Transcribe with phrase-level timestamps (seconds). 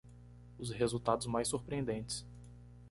[0.57, 2.25] Os resultados mais surpreendentes